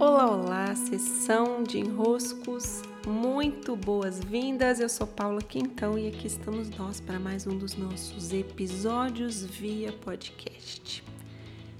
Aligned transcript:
Olá, 0.00 0.30
olá, 0.30 0.74
sessão 0.74 1.62
de 1.62 1.78
enroscos, 1.78 2.80
muito 3.06 3.76
boas-vindas. 3.76 4.80
Eu 4.80 4.88
sou 4.88 5.06
Paula 5.06 5.42
Quintão 5.42 5.98
e 5.98 6.08
aqui 6.08 6.26
estamos 6.26 6.70
nós 6.70 7.02
para 7.02 7.20
mais 7.20 7.46
um 7.46 7.58
dos 7.58 7.74
nossos 7.74 8.32
episódios 8.32 9.44
via 9.44 9.92
podcast. 9.92 11.04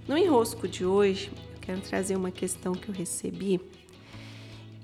No 0.06 0.18
enrosco 0.18 0.68
de 0.68 0.84
hoje, 0.84 1.32
eu 1.54 1.60
quero 1.62 1.80
trazer 1.80 2.14
uma 2.14 2.30
questão 2.30 2.74
que 2.74 2.90
eu 2.90 2.94
recebi 2.94 3.58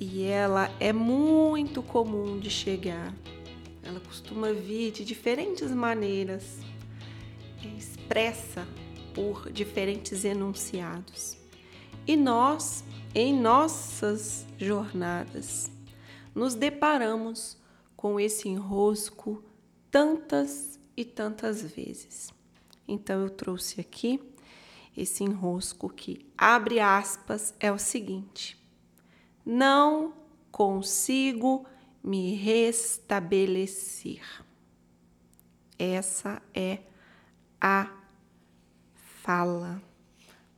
e 0.00 0.24
ela 0.24 0.70
é 0.80 0.90
muito 0.90 1.82
comum 1.82 2.38
de 2.38 2.48
chegar. 2.48 3.14
Ela 3.82 4.00
costuma 4.00 4.50
vir 4.54 4.92
de 4.92 5.04
diferentes 5.04 5.70
maneiras, 5.72 6.60
é 7.62 7.68
expressa 7.68 8.66
por 9.12 9.52
diferentes 9.52 10.24
enunciados. 10.24 11.36
E 12.06 12.16
nós 12.16 12.82
em 13.18 13.32
nossas 13.32 14.46
jornadas, 14.58 15.70
nos 16.34 16.54
deparamos 16.54 17.56
com 17.96 18.20
esse 18.20 18.46
enrosco 18.46 19.42
tantas 19.90 20.78
e 20.94 21.02
tantas 21.02 21.62
vezes. 21.62 22.30
Então 22.86 23.22
eu 23.22 23.30
trouxe 23.30 23.80
aqui 23.80 24.22
esse 24.94 25.24
enrosco 25.24 25.88
que 25.88 26.26
abre 26.36 26.78
aspas 26.78 27.54
é 27.58 27.72
o 27.72 27.78
seguinte: 27.78 28.62
não 29.46 30.12
consigo 30.52 31.64
me 32.04 32.34
restabelecer. 32.34 34.20
Essa 35.78 36.42
é 36.52 36.80
a 37.58 37.90
fala, 39.22 39.80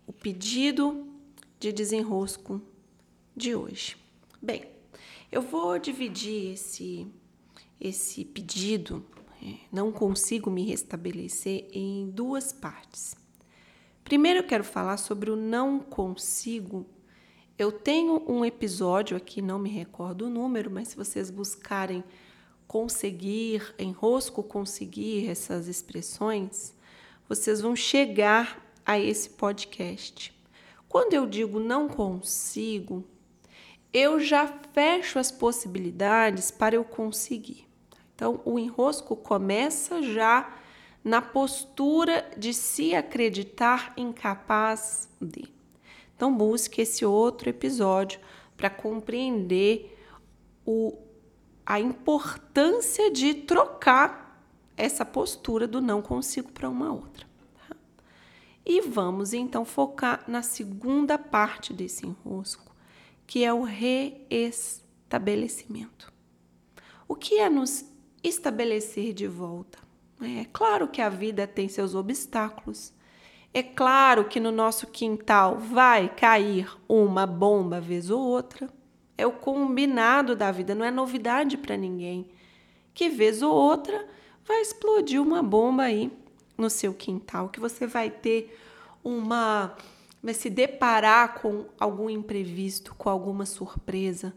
o 0.04 0.12
pedido 0.12 1.07
de 1.58 1.72
desenrosco 1.72 2.60
de 3.36 3.54
hoje. 3.54 3.96
Bem, 4.40 4.64
eu 5.30 5.42
vou 5.42 5.78
dividir 5.78 6.52
esse, 6.54 7.06
esse 7.80 8.24
pedido, 8.24 9.04
é, 9.42 9.54
não 9.72 9.92
consigo 9.92 10.50
me 10.50 10.64
restabelecer, 10.64 11.68
em 11.72 12.10
duas 12.10 12.52
partes. 12.52 13.16
Primeiro, 14.04 14.40
eu 14.40 14.46
quero 14.46 14.64
falar 14.64 14.96
sobre 14.96 15.30
o 15.30 15.36
não 15.36 15.80
consigo. 15.80 16.86
Eu 17.58 17.72
tenho 17.72 18.22
um 18.30 18.44
episódio 18.44 19.16
aqui, 19.16 19.42
não 19.42 19.58
me 19.58 19.68
recordo 19.68 20.26
o 20.26 20.30
número, 20.30 20.70
mas 20.70 20.88
se 20.88 20.96
vocês 20.96 21.30
buscarem 21.30 22.02
conseguir, 22.66 23.74
enrosco 23.78 24.42
conseguir 24.42 25.28
essas 25.28 25.66
expressões, 25.66 26.74
vocês 27.28 27.60
vão 27.60 27.74
chegar 27.74 28.64
a 28.86 28.98
esse 28.98 29.30
podcast. 29.30 30.37
Quando 30.88 31.12
eu 31.12 31.26
digo 31.26 31.60
não 31.60 31.88
consigo, 31.88 33.04
eu 33.92 34.18
já 34.18 34.46
fecho 34.72 35.18
as 35.18 35.30
possibilidades 35.30 36.50
para 36.50 36.76
eu 36.76 36.84
conseguir. 36.84 37.68
Então, 38.14 38.40
o 38.44 38.58
enrosco 38.58 39.14
começa 39.14 40.02
já 40.02 40.56
na 41.04 41.22
postura 41.22 42.28
de 42.36 42.52
se 42.52 42.94
acreditar 42.94 43.92
incapaz 43.96 45.08
de. 45.20 45.52
Então, 46.16 46.34
busque 46.34 46.82
esse 46.82 47.04
outro 47.04 47.48
episódio 47.48 48.18
para 48.56 48.68
compreender 48.68 49.96
o, 50.66 50.98
a 51.64 51.78
importância 51.78 53.10
de 53.10 53.34
trocar 53.34 54.42
essa 54.76 55.04
postura 55.04 55.66
do 55.68 55.80
não 55.80 56.02
consigo 56.02 56.50
para 56.50 56.68
uma 56.68 56.92
outra. 56.92 57.27
E 58.68 58.80
vamos 58.82 59.32
então 59.32 59.64
focar 59.64 60.22
na 60.28 60.42
segunda 60.42 61.16
parte 61.16 61.72
desse 61.72 62.06
enrosco, 62.06 62.76
que 63.26 63.42
é 63.42 63.50
o 63.50 63.62
reestabelecimento. 63.62 66.12
O 67.08 67.14
que 67.14 67.38
é 67.38 67.48
nos 67.48 67.86
estabelecer 68.22 69.14
de 69.14 69.26
volta? 69.26 69.78
É 70.20 70.44
claro 70.52 70.86
que 70.86 71.00
a 71.00 71.08
vida 71.08 71.46
tem 71.46 71.66
seus 71.66 71.94
obstáculos. 71.94 72.92
É 73.54 73.62
claro 73.62 74.26
que 74.26 74.38
no 74.38 74.52
nosso 74.52 74.86
quintal 74.88 75.58
vai 75.58 76.14
cair 76.14 76.70
uma 76.86 77.26
bomba 77.26 77.80
vez 77.80 78.10
ou 78.10 78.20
outra. 78.20 78.68
É 79.16 79.26
o 79.26 79.32
combinado 79.32 80.36
da 80.36 80.52
vida, 80.52 80.74
não 80.74 80.84
é 80.84 80.90
novidade 80.90 81.56
para 81.56 81.74
ninguém. 81.74 82.28
Que 82.92 83.08
vez 83.08 83.40
ou 83.40 83.50
outra 83.50 84.06
vai 84.44 84.60
explodir 84.60 85.22
uma 85.22 85.42
bomba 85.42 85.84
aí 85.84 86.12
no 86.58 86.68
seu 86.68 86.92
quintal, 86.92 87.48
que 87.48 87.60
você 87.60 87.86
vai 87.86 88.10
ter 88.10 88.58
uma. 89.02 89.76
vai 90.22 90.34
se 90.34 90.50
deparar 90.50 91.40
com 91.40 91.66
algum 91.78 92.10
imprevisto, 92.10 92.94
com 92.96 93.08
alguma 93.08 93.46
surpresa, 93.46 94.34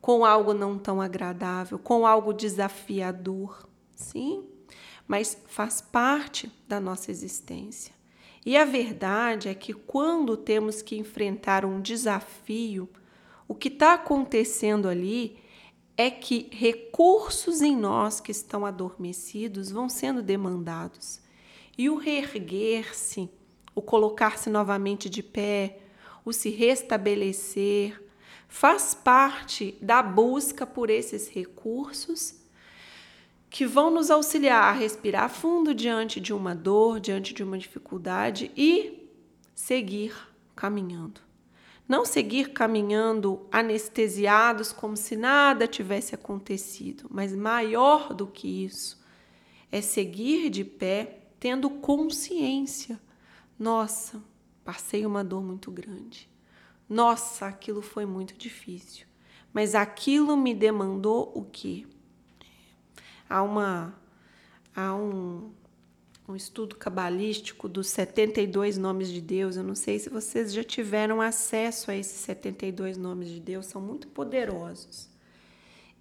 com 0.00 0.24
algo 0.24 0.54
não 0.54 0.78
tão 0.78 1.00
agradável, 1.00 1.78
com 1.78 2.06
algo 2.06 2.32
desafiador. 2.32 3.68
Sim, 3.94 4.44
mas 5.06 5.36
faz 5.46 5.80
parte 5.80 6.50
da 6.68 6.78
nossa 6.78 7.10
existência. 7.10 7.92
E 8.46 8.56
a 8.56 8.64
verdade 8.64 9.48
é 9.48 9.54
que 9.54 9.72
quando 9.72 10.36
temos 10.36 10.82
que 10.82 10.96
enfrentar 10.96 11.64
um 11.64 11.80
desafio, 11.80 12.88
o 13.48 13.54
que 13.54 13.68
está 13.68 13.94
acontecendo 13.94 14.88
ali 14.88 15.38
é 15.96 16.10
que 16.10 16.48
recursos 16.52 17.62
em 17.62 17.76
nós 17.76 18.20
que 18.20 18.30
estão 18.30 18.66
adormecidos 18.66 19.70
vão 19.70 19.88
sendo 19.88 20.22
demandados. 20.22 21.23
E 21.76 21.90
o 21.90 21.96
reerguer-se, 21.96 23.28
o 23.74 23.82
colocar-se 23.82 24.48
novamente 24.48 25.10
de 25.10 25.22
pé, 25.22 25.78
o 26.24 26.32
se 26.32 26.50
restabelecer, 26.50 28.00
faz 28.48 28.94
parte 28.94 29.76
da 29.82 30.02
busca 30.02 30.64
por 30.64 30.88
esses 30.88 31.28
recursos 31.28 32.40
que 33.50 33.66
vão 33.66 33.90
nos 33.90 34.10
auxiliar 34.10 34.62
a 34.62 34.72
respirar 34.72 35.28
fundo 35.28 35.74
diante 35.74 36.20
de 36.20 36.32
uma 36.32 36.54
dor, 36.54 37.00
diante 37.00 37.34
de 37.34 37.42
uma 37.42 37.58
dificuldade 37.58 38.50
e 38.56 39.08
seguir 39.54 40.14
caminhando. 40.56 41.20
Não 41.86 42.04
seguir 42.04 42.52
caminhando 42.52 43.46
anestesiados 43.52 44.72
como 44.72 44.96
se 44.96 45.16
nada 45.16 45.66
tivesse 45.66 46.14
acontecido, 46.14 47.06
mas 47.10 47.34
maior 47.34 48.14
do 48.14 48.26
que 48.26 48.64
isso, 48.64 49.04
é 49.70 49.80
seguir 49.80 50.48
de 50.48 50.64
pé 50.64 51.23
tendo 51.44 51.68
consciência. 51.68 52.98
Nossa, 53.58 54.18
passei 54.64 55.04
uma 55.04 55.22
dor 55.22 55.42
muito 55.42 55.70
grande. 55.70 56.26
Nossa, 56.88 57.44
aquilo 57.44 57.82
foi 57.82 58.06
muito 58.06 58.32
difícil. 58.32 59.06
Mas 59.52 59.74
aquilo 59.74 60.38
me 60.38 60.54
demandou 60.54 61.30
o 61.34 61.44
quê? 61.44 61.86
Há 63.28 63.42
uma 63.42 63.94
há 64.74 64.94
um, 64.94 65.52
um 66.26 66.34
estudo 66.34 66.76
cabalístico 66.76 67.68
dos 67.68 67.88
72 67.88 68.78
nomes 68.78 69.10
de 69.10 69.20
Deus. 69.20 69.56
Eu 69.58 69.64
não 69.64 69.74
sei 69.74 69.98
se 69.98 70.08
vocês 70.08 70.50
já 70.50 70.64
tiveram 70.64 71.20
acesso 71.20 71.90
a 71.90 71.94
esses 71.94 72.20
72 72.20 72.96
nomes 72.96 73.28
de 73.28 73.38
Deus, 73.38 73.66
são 73.66 73.82
muito 73.82 74.08
poderosos. 74.08 75.10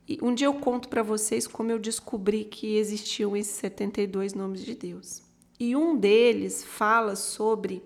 E 0.08 0.18
um 0.22 0.34
dia 0.34 0.48
eu 0.48 0.54
conto 0.54 0.88
para 0.88 1.04
vocês 1.04 1.46
como 1.46 1.70
eu 1.70 1.80
descobri 1.80 2.46
que 2.46 2.78
existiam 2.78 3.36
esses 3.36 3.56
72 3.56 4.34
nomes 4.34 4.64
de 4.64 4.74
Deus. 4.74 5.33
E 5.63 5.78
um 5.78 5.97
deles 5.97 6.62
fala 6.62 7.16
sobre, 7.16 7.81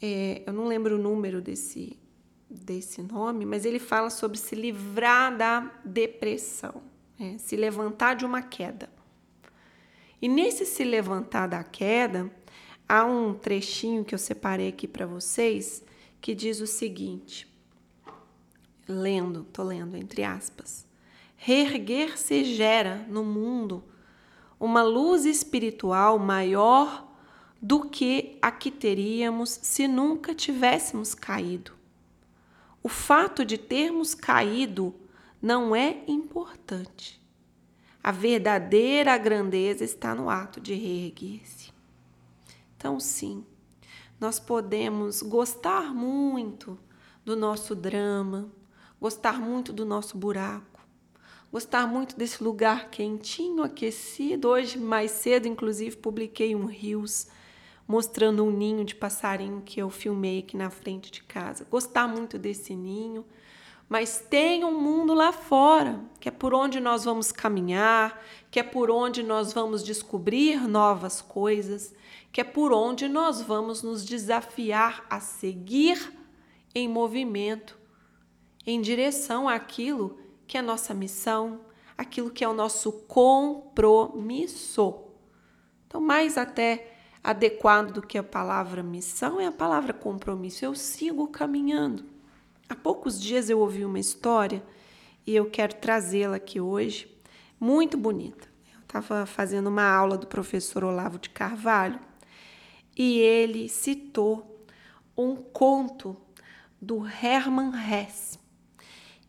é, 0.00 0.44
eu 0.46 0.52
não 0.52 0.68
lembro 0.68 0.94
o 0.94 1.02
número 1.02 1.42
desse, 1.42 1.98
desse 2.48 3.02
nome, 3.02 3.44
mas 3.44 3.64
ele 3.64 3.80
fala 3.80 4.08
sobre 4.08 4.38
se 4.38 4.54
livrar 4.54 5.36
da 5.36 5.80
depressão, 5.84 6.80
é, 7.18 7.38
se 7.38 7.56
levantar 7.56 8.14
de 8.14 8.24
uma 8.24 8.40
queda. 8.40 8.88
E 10.22 10.28
nesse 10.28 10.64
se 10.64 10.84
levantar 10.84 11.48
da 11.48 11.64
queda, 11.64 12.30
há 12.88 13.04
um 13.04 13.34
trechinho 13.34 14.04
que 14.04 14.14
eu 14.14 14.18
separei 14.18 14.68
aqui 14.68 14.86
para 14.86 15.06
vocês 15.06 15.82
que 16.20 16.36
diz 16.36 16.60
o 16.60 16.68
seguinte: 16.68 17.52
lendo, 18.86 19.42
tô 19.42 19.64
lendo 19.64 19.96
entre 19.96 20.22
aspas. 20.22 20.86
Reerguer-se 21.34 22.44
gera 22.44 23.04
no 23.08 23.24
mundo 23.24 23.82
uma 24.58 24.82
luz 24.82 25.24
espiritual 25.24 26.18
maior 26.18 27.06
do 27.60 27.88
que 27.88 28.38
a 28.40 28.50
que 28.50 28.70
teríamos 28.70 29.50
se 29.62 29.86
nunca 29.88 30.34
tivéssemos 30.34 31.14
caído. 31.14 31.72
O 32.82 32.88
fato 32.88 33.44
de 33.44 33.58
termos 33.58 34.14
caído 34.14 34.94
não 35.40 35.74
é 35.74 36.02
importante. 36.06 37.20
A 38.02 38.12
verdadeira 38.12 39.18
grandeza 39.18 39.82
está 39.84 40.14
no 40.14 40.30
ato 40.30 40.60
de 40.60 40.74
reerguer-se. 40.74 41.72
Então, 42.76 43.00
sim, 43.00 43.44
nós 44.20 44.38
podemos 44.38 45.22
gostar 45.22 45.92
muito 45.92 46.78
do 47.24 47.34
nosso 47.34 47.74
drama, 47.74 48.48
gostar 49.00 49.40
muito 49.40 49.72
do 49.72 49.84
nosso 49.84 50.16
buraco 50.16 50.75
gostar 51.50 51.86
muito 51.86 52.16
desse 52.16 52.42
lugar 52.42 52.90
quentinho, 52.90 53.62
aquecido. 53.62 54.48
Hoje, 54.48 54.78
mais 54.78 55.10
cedo, 55.10 55.48
inclusive, 55.48 55.96
publiquei 55.96 56.54
um 56.54 56.66
rios 56.66 57.28
mostrando 57.86 58.44
um 58.44 58.50
ninho 58.50 58.84
de 58.84 58.94
passarinho 58.94 59.62
que 59.64 59.80
eu 59.80 59.88
filmei 59.88 60.40
aqui 60.40 60.56
na 60.56 60.70
frente 60.70 61.10
de 61.10 61.22
casa. 61.22 61.66
Gostar 61.70 62.08
muito 62.08 62.38
desse 62.38 62.74
ninho, 62.74 63.24
mas 63.88 64.18
tem 64.18 64.64
um 64.64 64.80
mundo 64.80 65.14
lá 65.14 65.32
fora, 65.32 66.00
que 66.18 66.28
é 66.28 66.32
por 66.32 66.52
onde 66.52 66.80
nós 66.80 67.04
vamos 67.04 67.30
caminhar, 67.30 68.20
que 68.50 68.58
é 68.58 68.62
por 68.62 68.90
onde 68.90 69.22
nós 69.22 69.52
vamos 69.52 69.84
descobrir 69.84 70.66
novas 70.66 71.22
coisas, 71.22 71.94
que 72.32 72.40
é 72.40 72.44
por 72.44 72.72
onde 72.72 73.06
nós 73.06 73.40
vamos 73.40 73.82
nos 73.82 74.04
desafiar 74.04 75.06
a 75.08 75.20
seguir 75.20 76.12
em 76.74 76.88
movimento, 76.88 77.78
em 78.66 78.80
direção 78.80 79.48
àquilo 79.48 80.18
que 80.46 80.56
é 80.56 80.62
nossa 80.62 80.94
missão, 80.94 81.60
aquilo 81.96 82.30
que 82.30 82.44
é 82.44 82.48
o 82.48 82.54
nosso 82.54 82.92
compromisso. 82.92 84.94
Então, 85.86 86.00
mais 86.00 86.38
até 86.38 86.92
adequado 87.22 87.92
do 87.92 88.02
que 88.02 88.16
a 88.16 88.22
palavra 88.22 88.82
missão 88.82 89.40
é 89.40 89.46
a 89.46 89.52
palavra 89.52 89.92
compromisso. 89.92 90.64
Eu 90.64 90.74
sigo 90.74 91.28
caminhando. 91.28 92.04
Há 92.68 92.74
poucos 92.74 93.20
dias 93.20 93.50
eu 93.50 93.60
ouvi 93.60 93.84
uma 93.84 93.98
história 93.98 94.62
e 95.26 95.34
eu 95.34 95.50
quero 95.50 95.74
trazê-la 95.74 96.36
aqui 96.36 96.60
hoje, 96.60 97.12
muito 97.58 97.96
bonita. 97.96 98.48
Eu 98.72 98.80
estava 98.80 99.26
fazendo 99.26 99.68
uma 99.68 99.88
aula 99.88 100.16
do 100.16 100.26
professor 100.26 100.84
Olavo 100.84 101.18
de 101.18 101.30
Carvalho 101.30 101.98
e 102.96 103.18
ele 103.18 103.68
citou 103.68 104.64
um 105.16 105.36
conto 105.36 106.16
do 106.80 107.06
Hermann 107.06 107.72
Hesse 107.74 108.45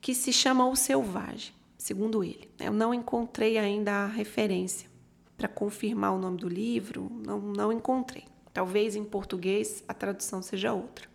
que 0.02 0.14
se 0.14 0.32
chama 0.32 0.68
O 0.68 0.76
Selvagem, 0.76 1.54
segundo 1.78 2.24
ele. 2.24 2.50
Eu 2.60 2.72
não 2.72 2.94
encontrei 2.94 3.58
ainda 3.58 3.92
a 3.92 4.08
referência 4.08 4.90
para 5.38 5.48
confirmar 5.48 6.14
o 6.14 6.20
nome 6.20 6.38
do 6.38 6.50
livro, 6.50 7.12
não, 7.26 7.40
não 7.40 7.72
encontrei. 7.72 8.26
Talvez 8.54 8.96
em 8.96 9.04
português 9.04 9.84
a 9.88 9.94
tradução 9.94 10.42
seja 10.42 10.74
outra. 10.74 11.08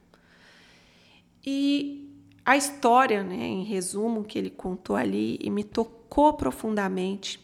E 1.44 2.08
a 2.44 2.56
história, 2.56 3.24
né, 3.24 3.36
em 3.36 3.64
resumo, 3.64 4.24
que 4.24 4.38
ele 4.38 4.50
contou 4.50 4.94
ali 4.94 5.38
e 5.40 5.50
me 5.50 5.64
tocou 5.64 6.32
profundamente, 6.34 7.40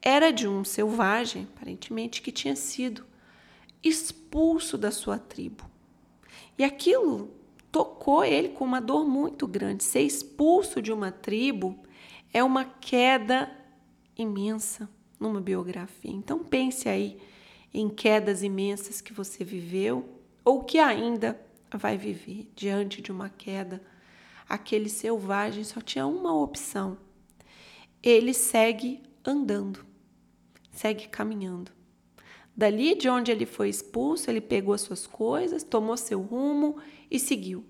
era 0.00 0.30
de 0.30 0.46
um 0.46 0.64
selvagem, 0.64 1.48
aparentemente, 1.54 2.22
que 2.22 2.32
tinha 2.32 2.54
sido 2.56 3.04
expulso 3.82 4.78
da 4.78 4.90
sua 4.90 5.18
tribo. 5.18 5.64
E 6.56 6.64
aquilo 6.64 7.30
tocou 7.70 8.24
ele 8.24 8.50
com 8.50 8.64
uma 8.64 8.80
dor 8.80 9.06
muito 9.06 9.46
grande. 9.46 9.84
Ser 9.84 10.02
expulso 10.02 10.82
de 10.82 10.92
uma 10.92 11.10
tribo 11.10 11.78
é 12.32 12.42
uma 12.42 12.64
queda 12.64 13.50
imensa 14.16 14.88
numa 15.18 15.40
biografia. 15.40 16.10
Então 16.10 16.38
pense 16.38 16.88
aí 16.88 17.18
em 17.72 17.88
quedas 17.88 18.42
imensas 18.42 19.00
que 19.00 19.12
você 19.12 19.44
viveu 19.44 20.08
ou 20.44 20.64
que 20.64 20.78
ainda 20.78 21.40
vai 21.72 21.96
viver 21.96 22.50
diante 22.54 23.00
de 23.00 23.12
uma 23.12 23.28
queda. 23.28 23.82
Aquele 24.48 24.88
selvagem 24.88 25.62
só 25.62 25.80
tinha 25.80 26.06
uma 26.06 26.34
opção. 26.34 26.98
Ele 28.02 28.34
segue 28.34 29.02
andando, 29.24 29.84
segue 30.72 31.06
caminhando. 31.08 31.70
Dali 32.56 32.94
de 32.94 33.08
onde 33.08 33.30
ele 33.30 33.46
foi 33.46 33.68
expulso, 33.68 34.30
ele 34.30 34.40
pegou 34.40 34.74
as 34.74 34.82
suas 34.82 35.06
coisas, 35.06 35.62
tomou 35.62 35.96
seu 35.96 36.20
rumo 36.20 36.76
e 37.10 37.18
seguiu. 37.18 37.64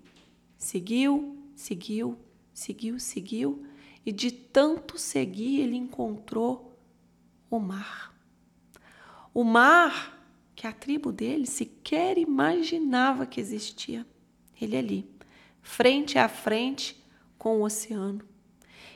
Seguiu, 0.57 1.37
seguiu, 1.55 2.17
seguiu, 2.53 2.99
seguiu, 2.99 3.65
e 4.05 4.11
de 4.11 4.31
tanto 4.31 4.97
seguir, 4.97 5.61
ele 5.61 5.77
encontrou 5.77 6.77
o 7.49 7.59
mar. 7.59 8.13
O 9.33 9.43
mar 9.43 10.19
que 10.55 10.67
a 10.67 10.71
tribo 10.71 11.11
dele 11.11 11.47
sequer 11.47 12.17
imaginava 12.17 13.25
que 13.25 13.39
existia. 13.39 14.05
Ele 14.59 14.77
ali, 14.77 15.09
frente 15.61 16.19
a 16.19 16.27
frente 16.27 17.01
com 17.37 17.59
o 17.59 17.63
oceano. 17.63 18.23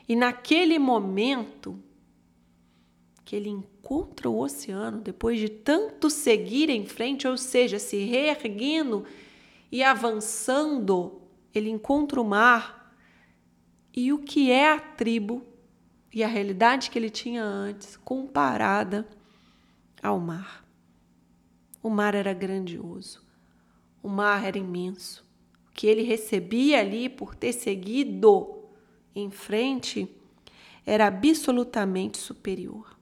E 0.08 0.16
naquele 0.16 0.78
momento 0.78 1.82
que 3.26 3.36
ele 3.36 3.50
encontra 3.50 4.30
o 4.30 4.40
oceano, 4.40 5.02
depois 5.02 5.40
de 5.40 5.50
tanto 5.50 6.12
seguir 6.12 6.70
em 6.70 6.86
frente, 6.86 7.28
ou 7.28 7.36
seja, 7.36 7.80
se 7.80 8.06
reerguendo 8.06 9.04
e 9.72 9.84
avançando, 9.84 11.20
ele 11.54 11.72
encontra 11.72 12.22
o 12.22 12.24
mar 12.24 12.96
e 13.92 14.14
o 14.14 14.20
que 14.20 14.52
é 14.52 14.72
a 14.72 14.80
tribo 14.80 15.44
e 16.14 16.24
a 16.24 16.28
realidade 16.28 16.92
que 16.92 17.00
ele 17.00 17.10
tinha 17.10 17.44
antes 17.44 17.98
comparada 17.98 19.08
ao 20.04 20.20
mar. 20.20 20.64
O 21.82 21.90
mar 21.90 22.14
era 22.14 22.32
grandioso, 22.32 23.26
o 24.04 24.08
mar 24.08 24.46
era 24.46 24.58
imenso. 24.58 25.26
O 25.70 25.74
que 25.74 25.88
ele 25.88 26.04
recebia 26.04 26.80
ali 26.80 27.10
por 27.10 27.34
ter 27.34 27.54
seguido 27.54 28.64
em 29.16 29.32
frente 29.32 30.08
era 30.86 31.08
absolutamente 31.08 32.18
superior. 32.18 32.95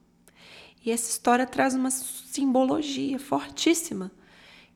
E 0.84 0.90
essa 0.90 1.10
história 1.10 1.46
traz 1.46 1.74
uma 1.74 1.90
simbologia 1.90 3.18
fortíssima 3.18 4.10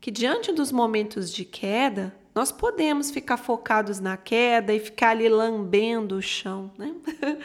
que 0.01 0.09
diante 0.09 0.51
dos 0.51 0.71
momentos 0.71 1.31
de 1.31 1.43
queda, 1.43 2.15
nós 2.33 2.51
podemos 2.51 3.11
ficar 3.11 3.37
focados 3.37 3.99
na 3.99 4.15
queda 4.15 4.73
e 4.73 4.79
ficar 4.79 5.09
ali 5.09 5.27
lambendo 5.27 6.15
o 6.15 6.21
chão, 6.21 6.71
né? 6.77 6.95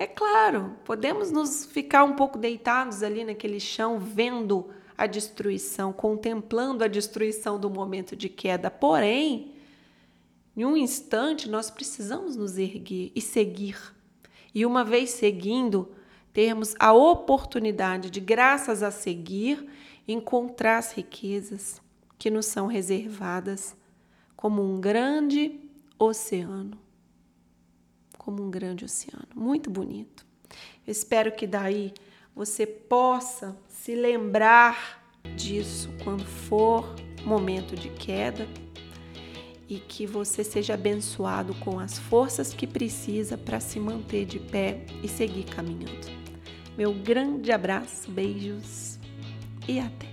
É 0.00 0.06
claro, 0.06 0.76
podemos 0.84 1.32
nos 1.32 1.66
ficar 1.66 2.04
um 2.04 2.14
pouco 2.14 2.38
deitados 2.38 3.02
ali 3.02 3.24
naquele 3.24 3.58
chão, 3.58 3.98
vendo 3.98 4.70
a 4.96 5.08
destruição, 5.08 5.92
contemplando 5.92 6.84
a 6.84 6.86
destruição 6.86 7.58
do 7.58 7.68
momento 7.68 8.14
de 8.14 8.28
queda. 8.28 8.70
Porém, 8.70 9.56
em 10.56 10.64
um 10.64 10.76
instante, 10.76 11.48
nós 11.48 11.68
precisamos 11.68 12.36
nos 12.36 12.56
erguer 12.56 13.10
e 13.12 13.20
seguir. 13.20 13.76
E 14.54 14.64
uma 14.64 14.84
vez 14.84 15.10
seguindo, 15.10 15.90
termos 16.32 16.74
a 16.78 16.92
oportunidade 16.92 18.10
de, 18.10 18.20
graças 18.20 18.82
a 18.82 18.90
seguir, 18.90 19.66
encontrar 20.06 20.78
as 20.78 20.92
riquezas 20.92 21.80
que 22.18 22.30
nos 22.30 22.46
são 22.46 22.66
reservadas 22.66 23.76
como 24.36 24.62
um 24.62 24.80
grande 24.80 25.60
oceano. 25.98 26.78
Como 28.16 28.42
um 28.42 28.50
grande 28.50 28.84
oceano. 28.84 29.28
Muito 29.34 29.70
bonito. 29.70 30.26
Eu 30.86 30.92
espero 30.92 31.32
que 31.32 31.46
daí 31.46 31.92
você 32.34 32.66
possa 32.66 33.56
se 33.68 33.94
lembrar 33.94 35.04
disso 35.36 35.90
quando 36.02 36.24
for 36.24 36.94
momento 37.24 37.76
de 37.76 37.90
queda 37.90 38.48
e 39.68 39.78
que 39.78 40.06
você 40.06 40.42
seja 40.42 40.74
abençoado 40.74 41.54
com 41.56 41.78
as 41.78 41.98
forças 41.98 42.54
que 42.54 42.66
precisa 42.66 43.36
para 43.36 43.60
se 43.60 43.78
manter 43.78 44.24
de 44.24 44.38
pé 44.38 44.86
e 45.02 45.08
seguir 45.08 45.44
caminhando. 45.44 46.17
Meu 46.78 46.94
grande 46.94 47.50
abraço, 47.50 48.08
beijos 48.08 49.00
e 49.66 49.80
até! 49.80 50.07